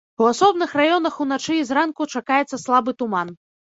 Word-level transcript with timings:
У 0.21 0.25
асобных 0.29 0.73
раёнах 0.79 1.21
уначы 1.27 1.53
і 1.59 1.69
зранку 1.71 2.11
чакаецца 2.17 2.65
слабы 2.67 3.01
туман. 3.03 3.37